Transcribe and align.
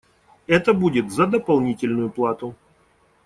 Это 0.47 0.73
будет 0.73 1.11
за 1.11 1.27
дополнительную 1.27 2.09
плату. 2.09 2.55